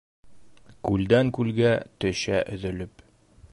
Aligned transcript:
Күлдән-күлгә 0.89 1.75
төшә 2.05 2.43
өҙөлөп. 2.57 3.09